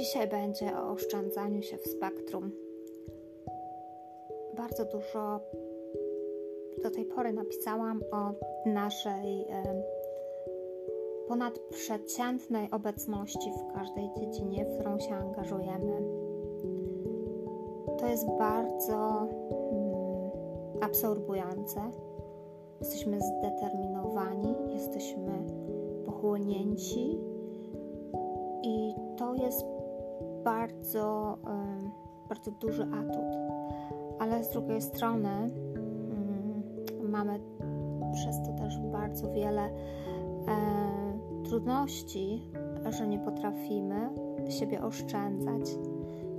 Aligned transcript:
Dzisiaj 0.00 0.28
będzie 0.28 0.76
o 0.76 0.90
oszczędzaniu 0.90 1.62
się 1.62 1.76
w 1.76 1.86
spektrum. 1.86 2.50
Bardzo 4.56 4.84
dużo 4.84 5.40
do 6.82 6.90
tej 6.90 7.04
pory 7.04 7.32
napisałam 7.32 8.00
o 8.12 8.32
naszej 8.66 9.46
ponadprzeciętnej 11.28 12.70
obecności 12.70 13.52
w 13.52 13.74
każdej 13.74 14.10
dziedzinie, 14.18 14.64
w 14.64 14.74
którą 14.74 14.98
się 14.98 15.14
angażujemy. 15.14 16.02
To 17.98 18.06
jest 18.06 18.26
bardzo 18.38 19.28
mm, 19.72 20.30
absorbujące. 20.80 21.80
Jesteśmy 22.80 23.18
zdeterminowani, 23.20 24.54
jesteśmy 24.72 25.32
pochłonięci 26.06 27.18
i 28.62 28.94
to 29.16 29.34
jest 29.34 29.79
bardzo, 30.44 31.38
bardzo 32.28 32.50
duży 32.50 32.82
atut. 32.82 33.36
Ale 34.18 34.44
z 34.44 34.50
drugiej 34.50 34.82
strony 34.82 35.28
mm, 35.28 36.62
mamy 37.10 37.40
przez 38.12 38.36
to 38.42 38.52
też 38.52 38.78
bardzo 38.78 39.32
wiele 39.32 39.62
e, 39.62 39.70
trudności, 41.44 42.42
że 42.90 43.08
nie 43.08 43.18
potrafimy 43.18 44.10
siebie 44.48 44.82
oszczędzać, 44.82 45.78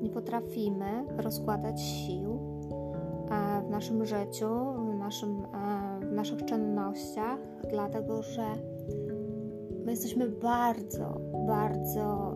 nie 0.01 0.09
potrafimy 0.09 1.05
rozkładać 1.17 1.81
sił 1.81 2.39
e, 3.31 3.61
w 3.61 3.69
naszym 3.69 4.05
życiu, 4.05 4.49
w, 4.93 4.99
naszym, 4.99 5.45
e, 5.45 5.99
w 6.05 6.11
naszych 6.11 6.45
czynnościach, 6.45 7.39
dlatego 7.69 8.21
że 8.21 8.45
my 9.85 9.91
jesteśmy 9.91 10.29
bardzo, 10.29 11.21
bardzo 11.47 12.30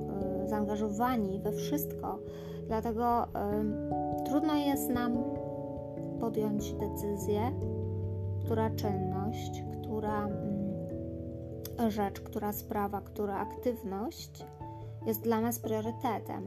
zaangażowani 0.49 1.39
we 1.39 1.51
wszystko, 1.51 2.19
dlatego 2.67 3.27
trudno 4.25 4.55
jest 4.55 4.89
nam 4.89 5.23
podjąć 6.19 6.73
decyzję, 6.73 7.51
która 8.45 8.69
czynność, 8.69 9.63
która 9.81 10.27
y, 11.87 11.91
rzecz, 11.91 12.21
która 12.21 12.53
sprawa, 12.53 13.01
która 13.01 13.37
aktywność 13.37 14.45
jest 15.05 15.21
dla 15.21 15.41
nas 15.41 15.59
priorytetem. 15.59 16.45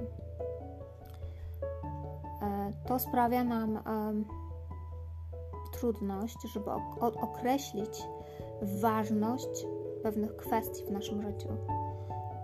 To 2.86 2.98
sprawia 2.98 3.44
nam 3.44 3.78
trudność, 5.72 6.36
żeby 6.52 6.70
określić 7.00 8.08
ważność 8.62 9.66
pewnych 10.02 10.36
kwestii 10.36 10.84
w 10.84 10.90
naszym 10.90 11.22
życiu. 11.22 11.48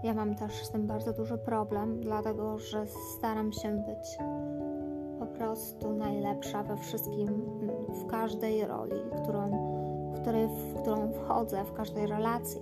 Ja 0.05 0.15
mam 0.15 0.35
też 0.35 0.65
z 0.65 0.71
tym 0.71 0.87
bardzo 0.87 1.13
duży 1.13 1.39
problem, 1.39 2.01
dlatego 2.01 2.59
że 2.59 2.87
staram 2.87 3.53
się 3.53 3.85
być 3.87 4.19
po 5.19 5.27
prostu 5.27 5.93
najlepsza 5.93 6.63
we 6.63 6.77
wszystkim, 6.77 7.29
w 7.89 8.07
każdej 8.07 8.67
roli, 8.67 9.01
którą, 9.23 9.51
w, 10.15 10.21
której, 10.21 10.49
w 10.49 10.81
którą 10.81 11.13
wchodzę, 11.13 11.65
w 11.65 11.73
każdej 11.73 12.07
relacji. 12.07 12.61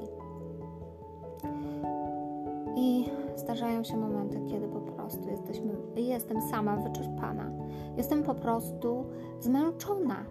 I 2.76 3.04
zdarzają 3.36 3.84
się 3.84 3.96
momenty, 3.96 4.40
kiedy 4.50 4.68
po 4.68 4.80
prostu 4.80 5.30
jesteśmy, 5.30 5.72
jestem 5.96 6.42
sama 6.50 6.76
wyczerpana. 6.76 7.50
Jestem 7.96 8.22
po 8.22 8.34
prostu 8.34 9.04
zmęczona, 9.40 10.24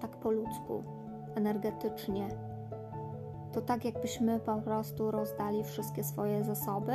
tak 0.00 0.10
po 0.10 0.30
ludzku, 0.30 0.82
energetycznie, 1.34 2.28
to 3.52 3.60
tak 3.60 3.84
jakbyśmy 3.84 4.40
po 4.40 4.56
prostu 4.56 5.10
rozdali 5.10 5.64
wszystkie 5.64 6.04
swoje 6.04 6.44
zasoby 6.44 6.92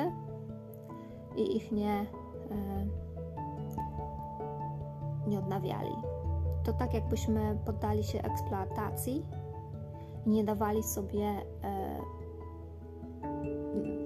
i 1.36 1.58
ich 1.58 1.72
nie, 1.72 2.06
e, 2.52 2.86
nie 5.28 5.40
odnawiali. 5.40 5.96
To 6.64 6.74
tak 6.74 6.94
jakbyśmy 6.94 7.58
poddali 7.66 8.04
się 8.04 8.22
eksploatacji 8.22 9.26
i 10.26 10.30
nie 10.30 10.44
dawali 10.44 10.84
sobie 10.84 11.26
e, 11.26 11.44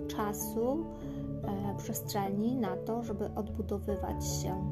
czasu, 0.08 0.86
e, 1.44 1.78
przestrzeni 1.78 2.56
na 2.56 2.78
to, 2.78 3.04
żeby 3.04 3.30
odbudowywać 3.36 4.28
się. 4.28 4.72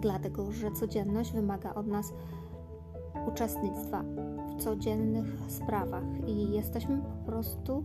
Dlatego, 0.00 0.52
że 0.52 0.72
codzienność 0.72 1.32
wymaga 1.32 1.74
od 1.74 1.86
nas 1.86 2.12
uczestnictwa 3.28 4.04
codziennych 4.58 5.26
sprawach 5.48 6.04
i 6.26 6.52
jesteśmy 6.52 6.98
po 6.98 7.30
prostu 7.30 7.84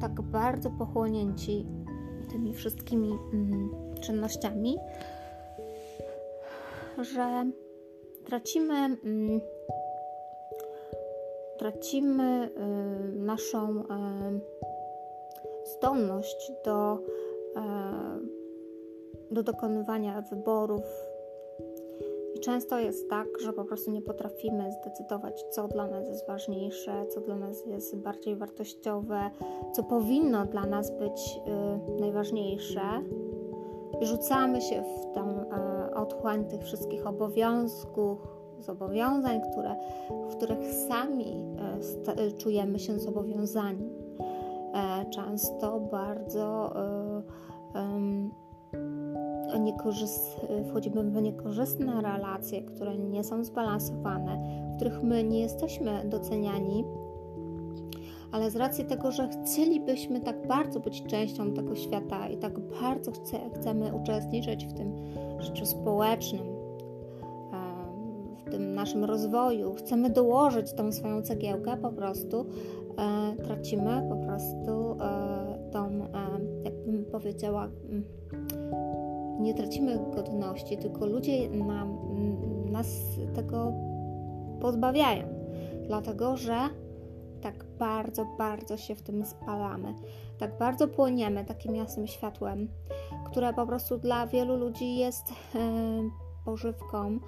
tak 0.00 0.20
bardzo 0.20 0.70
pochłonięci 0.70 1.66
tymi 2.30 2.54
wszystkimi 2.54 3.12
mm, 3.32 3.70
czynnościami, 4.00 4.78
że 6.98 7.50
tracimy, 8.24 8.74
mm, 8.74 9.40
tracimy 11.58 12.50
y, 12.50 13.16
naszą 13.16 13.80
y, 13.80 13.84
zdolność 15.64 16.52
do, 16.64 16.98
y, 17.56 19.34
do 19.34 19.42
dokonywania 19.42 20.22
wyborów 20.22 21.11
często 22.42 22.78
jest 22.78 23.10
tak, 23.10 23.26
że 23.40 23.52
po 23.52 23.64
prostu 23.64 23.90
nie 23.90 24.02
potrafimy 24.02 24.72
zdecydować, 24.72 25.42
co 25.50 25.68
dla 25.68 25.86
nas 25.86 26.08
jest 26.08 26.26
ważniejsze, 26.26 27.06
co 27.06 27.20
dla 27.20 27.36
nas 27.36 27.66
jest 27.66 27.96
bardziej 27.96 28.36
wartościowe, 28.36 29.30
co 29.72 29.82
powinno 29.82 30.46
dla 30.46 30.66
nas 30.66 30.98
być 30.98 31.40
y, 31.96 32.00
najważniejsze. 32.00 32.80
I 34.00 34.06
rzucamy 34.06 34.60
się 34.60 34.82
w 34.82 35.14
tą 35.14 35.40
y, 35.40 35.94
otchłań 35.94 36.44
tych 36.44 36.62
wszystkich 36.62 37.06
obowiązków, 37.06 38.18
zobowiązań, 38.58 39.40
które, 39.52 39.76
w 40.30 40.36
których 40.36 40.72
sami 40.72 41.56
y, 42.28 42.32
czujemy 42.32 42.78
się 42.78 42.98
zobowiązani. 42.98 43.90
E, 44.74 45.10
często 45.10 45.80
bardzo 45.80 46.72
wchodzimy 50.68 51.02
w 51.02 51.22
niekorzystne 51.22 52.00
relacje, 52.02 52.62
które 52.62 52.98
nie 52.98 53.24
są 53.24 53.44
zbalansowane, 53.44 54.62
w 54.72 54.76
których 54.76 55.02
my 55.02 55.24
nie 55.24 55.40
jesteśmy 55.40 56.04
doceniani, 56.04 56.84
ale 58.32 58.50
z 58.50 58.56
racji 58.56 58.84
tego, 58.84 59.10
że 59.10 59.28
chcielibyśmy 59.28 60.20
tak 60.20 60.46
bardzo 60.46 60.80
być 60.80 61.02
częścią 61.02 61.52
tego 61.52 61.76
świata 61.76 62.28
i 62.28 62.36
tak 62.36 62.58
bardzo 62.58 63.12
chce, 63.12 63.38
chcemy 63.54 63.94
uczestniczyć 63.94 64.66
w 64.66 64.72
tym 64.72 64.92
życiu 65.38 65.66
społecznym, 65.66 66.62
w 68.46 68.50
tym 68.50 68.74
naszym 68.74 69.04
rozwoju, 69.04 69.74
chcemy 69.74 70.10
dołożyć 70.10 70.72
tą 70.72 70.92
swoją 70.92 71.22
cegiełkę, 71.22 71.76
po 71.76 71.90
prostu 71.90 72.46
e, 72.98 73.42
tracimy 73.42 74.08
po 74.08 74.16
prostu 74.16 74.70
e, 74.70 75.70
tą, 75.72 75.86
e, 75.86 76.08
jakbym 76.64 77.04
powiedziała, 77.04 77.68
nie 79.42 79.54
tracimy 79.54 79.98
godności, 80.14 80.76
tylko 80.76 81.06
ludzie 81.06 81.48
nam, 81.50 81.98
nas 82.70 82.86
tego 83.34 83.72
pozbawiają, 84.60 85.26
dlatego 85.86 86.36
że 86.36 86.58
tak 87.42 87.64
bardzo, 87.78 88.26
bardzo 88.38 88.76
się 88.76 88.94
w 88.94 89.02
tym 89.02 89.24
spalamy, 89.26 89.94
tak 90.38 90.58
bardzo 90.58 90.88
płoniemy 90.88 91.44
takim 91.44 91.76
jasnym 91.76 92.06
światłem, 92.06 92.68
które 93.26 93.54
po 93.54 93.66
prostu 93.66 93.98
dla 93.98 94.26
wielu 94.26 94.56
ludzi 94.56 94.96
jest 94.96 95.30
e, 95.30 95.34
pożywką 96.44 97.18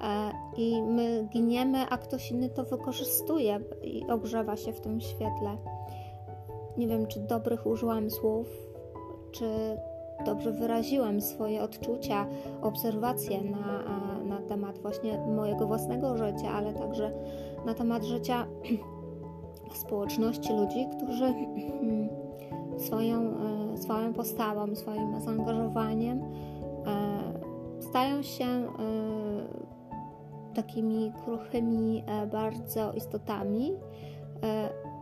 e, 0.00 0.30
i 0.56 0.82
my 0.82 1.28
giniemy, 1.32 1.86
a 1.90 1.98
ktoś 1.98 2.30
inny 2.30 2.48
to 2.48 2.64
wykorzystuje 2.64 3.60
i 3.82 4.06
ogrzewa 4.08 4.56
się 4.56 4.72
w 4.72 4.80
tym 4.80 5.00
świetle. 5.00 5.56
Nie 6.76 6.88
wiem, 6.88 7.06
czy 7.06 7.20
dobrych 7.20 7.66
użyłam 7.66 8.10
słów, 8.10 8.46
czy 9.32 9.46
dobrze 10.24 10.52
wyraziłam 10.52 11.20
swoje 11.20 11.62
odczucia, 11.62 12.26
obserwacje 12.62 13.40
na, 13.44 13.82
na 14.24 14.42
temat 14.42 14.78
właśnie 14.78 15.18
mojego 15.18 15.66
własnego 15.66 16.16
życia, 16.16 16.50
ale 16.52 16.74
także 16.74 17.12
na 17.66 17.74
temat 17.74 18.04
życia 18.04 18.46
społeczności 19.74 20.52
ludzi, 20.52 20.86
którzy 20.96 21.34
swoją, 22.86 23.20
e, 23.72 23.76
swoją 23.76 24.12
postawą, 24.12 24.76
swoim 24.76 25.20
zaangażowaniem 25.20 26.20
e, 26.20 27.82
stają 27.82 28.22
się 28.22 28.44
e, 28.44 28.68
takimi 30.54 31.12
kruchymi 31.24 32.04
bardzo 32.32 32.92
istotami, 32.92 33.72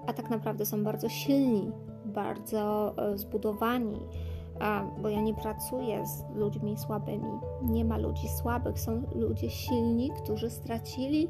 a 0.06 0.12
tak 0.12 0.30
naprawdę 0.30 0.66
są 0.66 0.84
bardzo 0.84 1.08
silni, 1.08 1.70
bardzo 2.04 2.94
zbudowani 3.14 4.00
bo 5.02 5.08
ja 5.08 5.20
nie 5.20 5.34
pracuję 5.34 6.06
z 6.06 6.24
ludźmi 6.34 6.76
słabymi. 6.76 7.30
Nie 7.62 7.84
ma 7.84 7.98
ludzi 7.98 8.28
słabych, 8.28 8.80
są 8.80 9.02
ludzie 9.14 9.50
silni, 9.50 10.10
którzy 10.22 10.50
stracili 10.50 11.28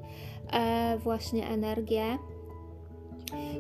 e, 0.53 0.99
właśnie 0.99 1.49
energię 1.49 2.19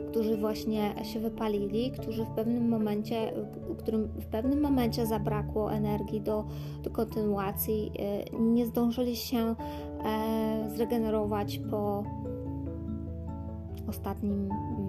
którzy 0.08 0.36
właśnie 0.36 0.94
się 1.04 1.20
wypalili, 1.20 1.90
którzy 1.90 2.24
w 2.24 2.30
pewnym 2.30 2.68
momencie, 2.68 3.32
którym 3.78 4.08
w 4.08 4.26
pewnym 4.26 4.60
momencie 4.60 5.06
zabrakło 5.06 5.72
energii 5.72 6.20
do, 6.20 6.44
do 6.82 6.90
kontynuacji, 6.90 7.92
e, 7.98 8.38
nie 8.40 8.66
zdążyli 8.66 9.16
się 9.16 9.38
e, 9.38 9.54
zregenerować 10.76 11.60
po 11.70 12.04
ostatnim, 13.88 14.32
mm, 14.32 14.87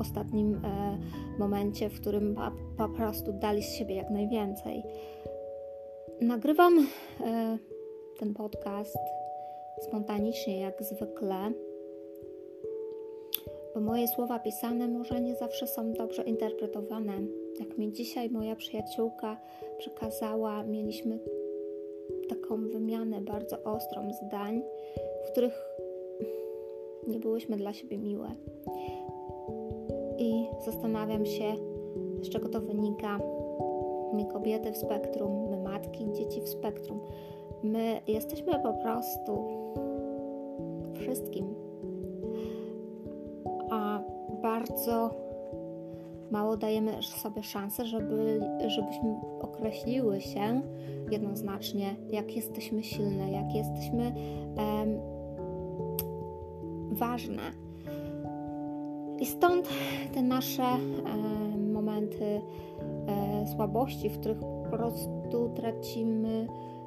ostatnim 0.00 0.54
e, 0.64 0.98
momencie, 1.38 1.88
w 1.88 2.00
którym 2.00 2.34
po, 2.34 2.50
po 2.76 2.94
prostu 2.94 3.32
dali 3.32 3.62
z 3.62 3.72
siebie 3.72 3.94
jak 3.94 4.10
najwięcej. 4.10 4.82
Nagrywam 6.20 6.86
ten 8.18 8.34
podcast 8.34 8.96
spontanicznie, 9.80 10.60
jak 10.60 10.82
zwykle 10.82 11.52
bo 13.74 13.80
moje 13.80 14.08
słowa 14.08 14.38
pisane 14.38 14.88
może 14.88 15.20
nie 15.20 15.34
zawsze 15.34 15.66
są 15.66 15.92
dobrze 15.92 16.22
interpretowane. 16.22 17.12
Jak 17.60 17.78
mi 17.78 17.92
dzisiaj 17.92 18.30
moja 18.30 18.56
przyjaciółka 18.56 19.40
przekazała, 19.78 20.62
mieliśmy 20.62 21.18
taką 22.28 22.68
wymianę 22.68 23.20
bardzo 23.20 23.62
ostrą 23.62 24.12
zdań, 24.12 24.62
w 25.26 25.30
których 25.30 25.64
nie 27.06 27.20
byłyśmy 27.20 27.56
dla 27.56 27.72
siebie 27.72 27.98
miłe. 27.98 28.28
Zastanawiam 30.64 31.26
się, 31.26 31.54
z 32.22 32.28
czego 32.28 32.48
to 32.48 32.60
wynika. 32.60 33.18
My 34.14 34.26
kobiety 34.26 34.72
w 34.72 34.76
spektrum, 34.76 35.50
my 35.50 35.56
matki, 35.56 36.12
dzieci 36.12 36.40
w 36.40 36.48
spektrum. 36.48 37.00
My 37.62 38.00
jesteśmy 38.06 38.52
po 38.62 38.72
prostu 38.72 39.48
wszystkim 40.94 41.54
bardzo 44.42 45.10
mało 46.30 46.56
dajemy 46.56 47.02
sobie 47.02 47.42
szansę, 47.42 47.86
żeby, 47.86 48.40
żebyśmy 48.66 49.14
określiły 49.40 50.20
się 50.20 50.62
jednoznacznie, 51.10 51.96
jak 52.10 52.36
jesteśmy 52.36 52.82
silne, 52.82 53.30
jak 53.30 53.54
jesteśmy 53.54 54.14
um, 54.56 55.00
ważne. 56.90 57.63
I 59.24 59.26
stąd 59.26 59.68
te 60.14 60.22
nasze 60.22 60.62
um, 60.62 61.72
momenty 61.72 62.40
um, 63.06 63.46
słabości, 63.46 64.08
w 64.08 64.18
których 64.18 64.38
po 64.38 64.68
prostu 64.70 65.50
tracimy 65.56 66.46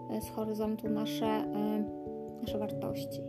e, 0.09 0.21
z 0.21 0.29
horyzontu 0.29 0.89
nasze, 0.89 1.47
nasze 2.41 2.59
wartości. 2.59 3.21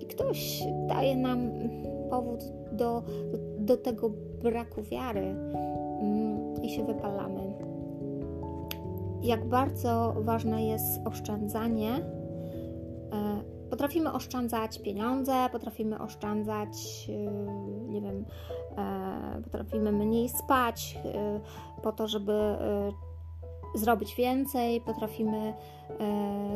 I 0.00 0.06
ktoś 0.06 0.62
daje 0.88 1.16
nam 1.16 1.50
powód 2.10 2.40
do, 2.72 3.02
do, 3.32 3.38
do 3.58 3.76
tego 3.76 4.10
braku 4.42 4.82
wiary 4.82 5.26
mm, 6.00 6.62
i 6.62 6.70
się 6.70 6.84
wypalamy. 6.84 7.54
Jak 9.22 9.44
bardzo 9.44 10.14
ważne 10.18 10.66
jest 10.66 11.00
oszczędzanie. 11.04 12.19
Potrafimy 13.80 14.12
oszczędzać 14.12 14.78
pieniądze, 14.78 15.32
potrafimy 15.52 15.98
oszczędzać, 15.98 17.08
e, 17.08 17.12
nie 17.88 18.00
wiem, 18.00 18.24
e, 18.78 19.42
potrafimy 19.42 19.92
mniej 19.92 20.28
spać 20.28 20.98
po 21.82 21.92
to, 21.92 22.08
żeby 22.08 22.56
zrobić 23.74 24.14
więcej, 24.14 24.80
potrafimy 24.80 25.54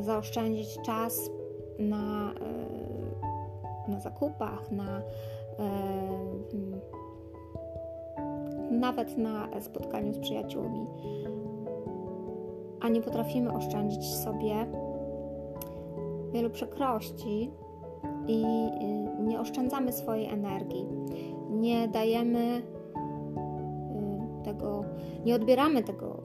zaoszczędzić 0.01 0.69
czas 0.87 1.31
na, 1.79 2.35
na 3.89 4.01
zakupach, 4.01 4.71
na 4.71 5.03
nawet 8.71 9.19
na 9.19 9.49
spotkaniu 9.61 10.13
z 10.13 10.19
przyjaciółmi, 10.19 10.87
a 12.81 12.89
nie 12.89 13.01
potrafimy 13.01 13.53
oszczędzić 13.53 14.15
sobie 14.15 14.84
wielu 16.35 16.51
przykrości 16.51 17.51
i 18.27 18.45
y, 19.21 19.23
nie 19.23 19.41
oszczędzamy 19.41 19.93
swojej 19.93 20.27
energii, 20.27 20.87
nie 21.51 21.89
dajemy 21.89 22.63
y, 24.41 24.45
tego, 24.45 24.85
nie 25.25 25.35
odbieramy 25.35 25.83
tego 25.83 26.23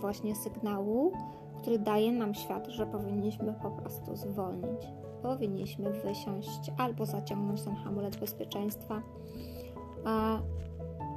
właśnie 0.00 0.34
sygnału, 0.34 1.12
który 1.58 1.78
daje 1.78 2.12
nam 2.12 2.34
świat, 2.34 2.66
że 2.66 2.86
powinniśmy 2.86 3.54
po 3.62 3.70
prostu 3.70 4.16
zwolnić 4.16 4.86
powinniśmy 5.22 5.92
wysiąść 5.92 6.70
albo 6.78 7.06
zaciągnąć 7.06 7.62
ten 7.62 7.76
hamulec 7.76 8.16
bezpieczeństwa, 8.16 9.02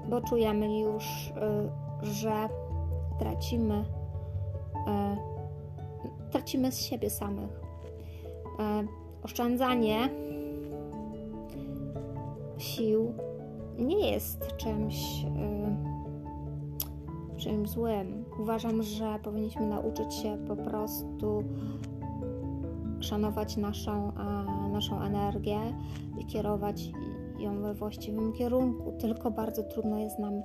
bo 0.09 0.21
czujemy 0.21 0.79
już, 0.79 1.27
y, 1.29 2.05
że 2.05 2.49
tracimy, 3.19 3.85
tracimy 6.31 6.71
z 6.71 6.81
siebie 6.81 7.09
samych. 7.09 7.60
E, 8.61 8.87
oszczędzanie 9.23 10.09
sił 12.57 13.13
nie 13.77 14.11
jest 14.11 14.47
czymś, 14.57 15.25
y, 17.37 17.39
czymś 17.39 17.69
złym. 17.69 18.25
Uważam, 18.39 18.83
że 18.83 19.19
powinniśmy 19.23 19.65
nauczyć 19.65 20.13
się 20.13 20.37
po 20.47 20.55
prostu 20.55 21.43
szanować 22.99 23.57
naszą, 23.57 24.11
naszą 24.71 25.01
energię 25.01 25.59
i 26.19 26.25
kierować 26.25 26.91
ją 27.39 27.61
we 27.61 27.73
właściwym 27.73 28.33
kierunku. 28.33 28.91
Tylko 28.91 29.31
bardzo 29.31 29.63
trudno 29.63 29.99
jest 29.99 30.19
nam 30.19 30.41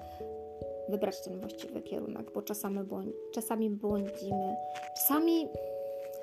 wybrać 0.89 1.25
ten 1.25 1.41
właściwy 1.41 1.83
kierunek, 1.83 2.33
bo 2.35 2.43
czasami, 2.43 2.85
błąd, 2.85 3.15
czasami 3.35 3.71
błądzimy, 3.71 4.57
czasami 4.97 5.49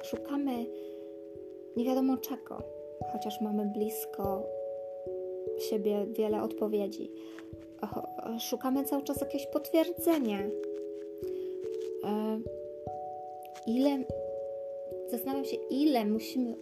szukamy 0.04 0.66
nie 1.78 1.86
wiadomo 1.86 2.18
czego, 2.18 2.64
chociaż 3.12 3.42
mamy 3.42 3.66
blisko 3.66 4.44
siebie 5.58 6.06
wiele 6.06 6.42
odpowiedzi. 6.42 7.12
Szukamy 8.40 8.84
cały 8.84 9.04
czas 9.04 9.22
jakiegoś 9.22 9.48
potwierdzenia. 9.48 10.40
E, 12.04 12.40
ile 13.68 14.04
zastanawiam 15.08 15.46
się, 15.46 15.58
ile 15.70 16.06
musimy 16.06 16.56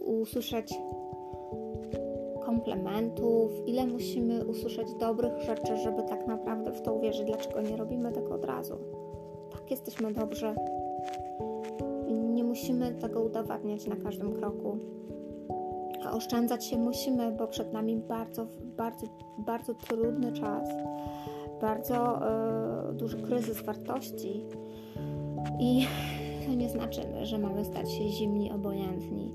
usłyszeć 0.00 0.74
komplementów, 2.44 3.52
ile 3.66 3.86
musimy 3.86 4.44
usłyszeć 4.46 4.94
dobrych 4.94 5.42
rzeczy, 5.42 5.76
żeby 5.76 6.02
tak 6.02 6.26
naprawdę 6.26 6.72
w 6.72 6.82
to 6.82 6.94
uwierzyć, 6.94 7.26
dlaczego 7.26 7.60
nie 7.62 7.76
robimy 7.76 8.12
tego 8.12 8.34
od 8.34 8.44
razu. 8.44 8.78
Tak 9.52 9.70
jesteśmy 9.70 10.12
dobrze. 10.12 10.54
Musimy 12.64 12.94
tego 12.94 13.22
udowadniać 13.22 13.86
na 13.86 13.96
każdym 13.96 14.32
kroku. 14.32 14.78
A 16.04 16.12
oszczędzać 16.12 16.66
się 16.66 16.78
musimy, 16.78 17.32
bo 17.32 17.48
przed 17.48 17.72
nami 17.72 17.96
bardzo, 17.96 18.46
bardzo, 18.76 19.06
bardzo 19.38 19.74
trudny 19.74 20.32
czas, 20.32 20.68
bardzo 21.60 22.20
yy, 22.88 22.94
duży 22.94 23.22
kryzys 23.22 23.62
wartości. 23.62 24.44
I 25.60 25.86
to 26.46 26.54
nie 26.54 26.68
znaczy, 26.68 27.00
że 27.22 27.38
mamy 27.38 27.64
stać 27.64 27.92
się 27.92 28.08
zimni, 28.08 28.52
obojętni. 28.52 29.34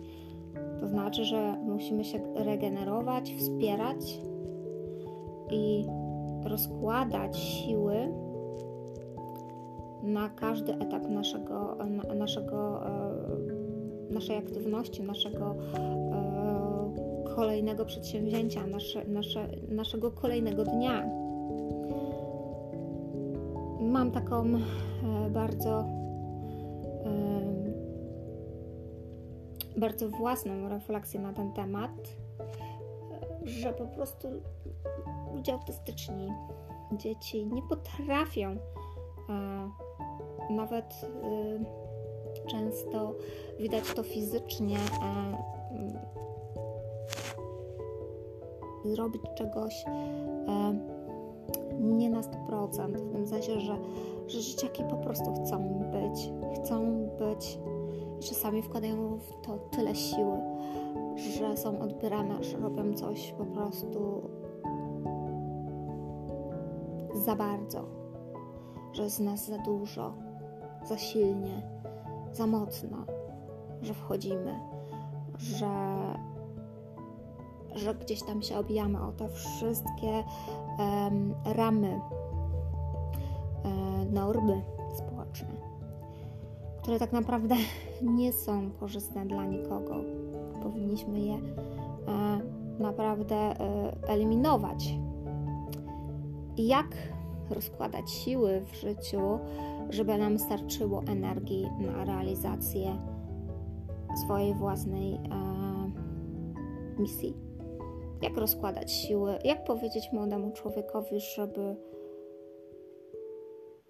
To 0.79 0.87
znaczy, 0.87 1.25
że 1.25 1.57
musimy 1.63 2.03
się 2.03 2.19
regenerować, 2.35 3.33
wspierać 3.33 4.21
i 5.51 5.85
rozkładać 6.43 7.37
siły 7.37 7.95
na 10.03 10.29
każdy 10.29 10.73
etap 10.73 11.09
naszego, 11.09 11.77
naszego, 12.15 12.87
e, 12.87 13.18
naszej 14.09 14.37
aktywności, 14.37 15.03
naszego 15.03 15.55
e, 15.73 15.89
kolejnego 17.35 17.85
przedsięwzięcia, 17.85 18.67
nasze, 18.67 19.05
nasze, 19.05 19.47
naszego 19.69 20.11
kolejnego 20.11 20.65
dnia. 20.65 21.09
Mam 23.81 24.11
taką 24.11 24.45
e, 24.45 25.29
bardzo 25.29 25.85
bardzo 29.77 30.09
własną 30.09 30.69
refleksję 30.69 31.19
na 31.19 31.33
ten 31.33 31.53
temat, 31.53 31.91
że 33.43 33.73
po 33.73 33.85
prostu 33.85 34.27
ludzie 35.35 35.53
autystyczni, 35.53 36.33
dzieci 36.91 37.45
nie 37.45 37.61
potrafią 37.61 38.57
nawet 40.49 41.05
często 42.51 43.15
widać 43.59 43.83
to 43.95 44.03
fizycznie 44.03 44.77
zrobić 48.85 49.21
czegoś 49.35 49.85
nie 51.79 52.09
na 52.09 52.21
100%, 52.21 52.93
w 52.93 53.11
tym 53.11 53.27
sensie, 53.27 53.59
że, 53.59 53.77
że 54.27 54.41
dzieciaki 54.41 54.83
po 54.83 54.95
prostu 54.95 55.33
chcą 55.33 55.83
być, 55.91 56.31
chcą 56.55 57.07
być 57.19 57.59
i 58.19 58.23
czasami 58.23 58.61
wkładają 58.61 59.17
w 59.17 59.45
to 59.45 59.57
tyle 59.57 59.95
siły, 59.95 60.37
że 61.15 61.57
są 61.57 61.79
odbierane, 61.79 62.43
że 62.43 62.57
robią 62.57 62.93
coś 62.93 63.31
po 63.37 63.45
prostu 63.45 64.29
za 67.13 67.35
bardzo, 67.35 67.85
że 68.93 69.03
jest 69.03 69.19
nas 69.19 69.47
za 69.47 69.57
dużo, 69.57 70.13
za 70.85 70.97
silnie, 70.97 71.78
za 72.33 72.47
mocno, 72.47 72.97
że 73.81 73.93
wchodzimy, 73.93 74.59
że, 75.37 75.69
że 77.75 77.95
gdzieś 77.95 78.23
tam 78.23 78.41
się 78.41 78.57
obijamy 78.57 79.01
o 79.01 79.11
te 79.11 79.29
wszystkie 79.29 80.23
um, 80.79 81.33
ramy, 81.45 82.01
um, 83.63 84.13
normy 84.13 84.61
społeczne, 84.93 85.55
które 86.81 86.99
tak 86.99 87.13
naprawdę 87.13 87.55
nie 88.17 88.33
są 88.33 88.71
korzystne 88.71 89.25
dla 89.25 89.45
nikogo. 89.45 89.95
Powinniśmy 90.63 91.19
je 91.19 91.33
um, 91.33 91.49
naprawdę 92.79 93.55
eliminować. 94.07 94.93
Jak 96.57 96.95
rozkładać 97.49 98.11
siły 98.11 98.61
w 98.61 98.75
życiu, 98.75 99.39
żeby 99.89 100.17
nam 100.17 100.39
starczyło 100.39 101.03
energii 101.07 101.65
na 101.79 102.05
realizację 102.05 102.97
swojej 104.25 104.53
własnej 104.53 105.13
e, 105.13 105.19
misji. 106.99 107.35
Jak 108.21 108.37
rozkładać 108.37 108.91
siły, 108.91 109.37
jak 109.43 109.63
powiedzieć 109.63 110.09
młodemu 110.13 110.51
człowiekowi, 110.51 111.19
żeby, 111.19 111.75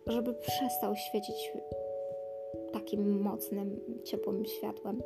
żeby 0.07 0.33
przestał 0.33 0.95
świecić 0.95 1.51
takim 2.73 3.21
mocnym, 3.21 3.79
ciepłym 4.03 4.45
światłem. 4.45 5.03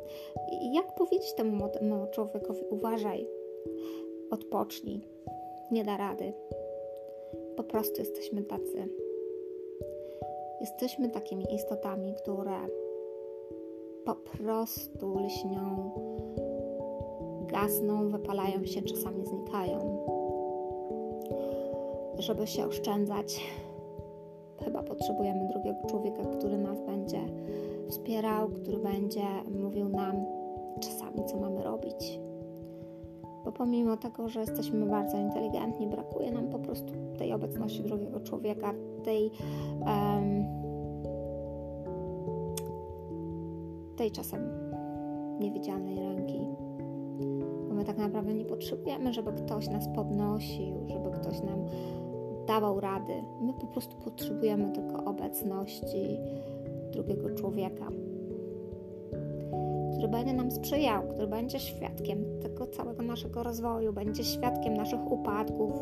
Jak 0.72 0.94
powiedzieć 0.94 1.34
temu 1.34 1.56
młodemu 1.56 2.06
człowiekowi, 2.10 2.60
uważaj, 2.70 3.26
odpocznij, 4.30 5.08
nie 5.70 5.84
da 5.84 5.96
rady. 5.96 6.32
Po 7.56 7.64
prostu 7.64 8.00
jesteśmy 8.00 8.42
tacy. 8.42 9.03
Jesteśmy 10.64 11.08
takimi 11.08 11.54
istotami, 11.54 12.14
które 12.14 12.56
po 14.04 14.14
prostu 14.14 15.18
lśnią, 15.18 15.90
gasną, 17.46 18.08
wypalają 18.08 18.64
się, 18.64 18.82
czasami 18.82 19.26
znikają. 19.26 20.06
Żeby 22.18 22.46
się 22.46 22.66
oszczędzać, 22.66 23.40
chyba 24.64 24.82
potrzebujemy 24.82 25.48
drugiego 25.48 25.86
człowieka, 25.88 26.22
który 26.24 26.58
nas 26.58 26.80
będzie 26.80 27.20
wspierał, 27.88 28.48
który 28.48 28.78
będzie 28.78 29.24
mówił 29.60 29.88
nam 29.88 30.16
czasami, 30.80 31.24
co 31.24 31.36
mamy 31.36 31.62
robić. 31.62 32.20
Bo 33.44 33.52
pomimo 33.52 33.96
tego, 33.96 34.28
że 34.28 34.40
jesteśmy 34.40 34.86
bardzo 34.86 35.18
inteligentni, 35.18 35.86
brakuje 35.86 36.30
nam 36.30 36.48
po 36.48 36.58
prostu 36.58 36.92
tej 37.18 37.32
obecności 37.32 37.82
drugiego 37.82 38.20
człowieka, 38.20 38.74
tej. 39.04 39.30
Um, 39.86 40.53
tej 44.04 44.10
czasem 44.10 44.50
niewidzialnej 45.40 45.98
ręki. 45.98 46.40
Bo 47.68 47.74
my 47.74 47.84
tak 47.84 47.98
naprawdę 47.98 48.34
nie 48.34 48.44
potrzebujemy, 48.44 49.12
żeby 49.12 49.32
ktoś 49.32 49.68
nas 49.68 49.88
podnosił, 49.94 50.74
żeby 50.88 51.10
ktoś 51.10 51.40
nam 51.40 51.66
dawał 52.46 52.80
rady. 52.80 53.12
My 53.40 53.52
po 53.52 53.66
prostu 53.66 53.96
potrzebujemy 53.96 54.72
tylko 54.72 55.04
obecności 55.04 56.18
drugiego 56.92 57.30
człowieka, 57.30 57.88
który 59.92 60.08
będzie 60.08 60.32
nam 60.32 60.50
sprzyjał, 60.50 61.02
który 61.08 61.26
będzie 61.26 61.60
świadkiem 61.60 62.24
tego 62.42 62.66
całego 62.66 63.02
naszego 63.02 63.42
rozwoju, 63.42 63.92
będzie 63.92 64.24
świadkiem 64.24 64.74
naszych 64.74 65.12
upadków, 65.12 65.72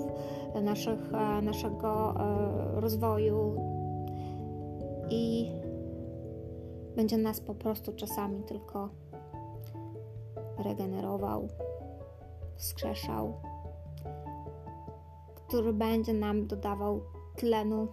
naszych, 0.63 1.15
e, 1.15 1.43
naszego 1.43 2.15
e, 2.77 2.81
rozwoju 2.81 3.55
i 5.11 5.51
będzie 6.97 7.19
nas 7.19 7.41
po 7.41 7.55
prostu 7.55 7.93
czasami 7.93 8.43
tylko 8.43 8.89
regenerował, 10.59 11.49
wskrzeszał, 12.57 13.33
który 15.35 15.73
będzie 15.73 16.15
nam 16.15 16.47
dodawał 16.47 17.01
tlenu, 17.37 17.89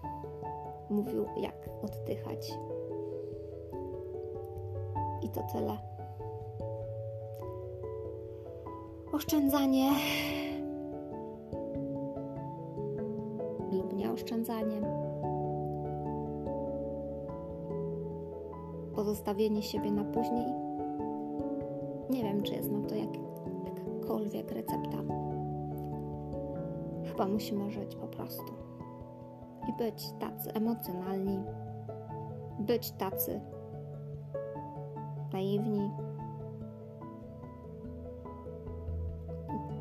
mówił 0.89 1.25
jak 1.37 1.69
oddychać. 1.83 2.53
I 5.21 5.29
to 5.29 5.43
tyle. 5.53 5.77
Oszczędzanie 9.13 9.91
lub 13.71 13.93
nieoszczędzanie 13.93 14.81
pozostawienie 18.99 19.63
siebie 19.63 19.91
na 19.91 20.03
później. 20.03 20.45
Nie 22.09 22.23
wiem, 22.23 22.43
czy 22.43 22.53
jest 22.53 22.71
na 22.71 22.87
to 22.87 22.95
jak, 22.95 23.09
jakakolwiek 23.65 24.51
recepta. 24.51 24.97
Chyba 27.05 27.27
musimy 27.27 27.71
żyć 27.71 27.95
po 27.95 28.07
prostu 28.07 28.53
i 29.69 29.73
być 29.77 30.13
tacy 30.19 30.53
emocjonalni, 30.53 31.39
być 32.59 32.91
tacy 32.91 33.41
naiwni. 35.33 35.91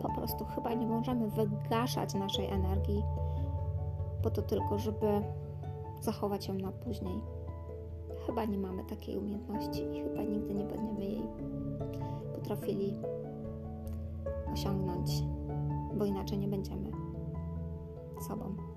Po 0.02 0.08
prostu 0.14 0.44
chyba 0.44 0.74
nie 0.74 0.86
możemy 0.86 1.28
wygaszać 1.28 2.14
naszej 2.14 2.46
energii 2.46 3.02
po 4.22 4.30
to 4.30 4.42
tylko, 4.42 4.78
żeby 4.78 5.22
zachować 6.00 6.48
ją 6.48 6.54
na 6.54 6.72
później 6.72 7.37
chyba 8.28 8.44
nie 8.44 8.58
mamy 8.58 8.84
takiej 8.84 9.16
umiejętności 9.16 9.82
i 9.82 10.02
chyba 10.02 10.22
nigdy 10.22 10.54
nie 10.54 10.64
będziemy 10.64 11.04
jej 11.04 11.22
potrafili 12.34 12.94
osiągnąć, 14.52 15.10
bo 15.94 16.04
inaczej 16.04 16.38
nie 16.38 16.48
będziemy 16.48 16.90
sobą. 18.28 18.67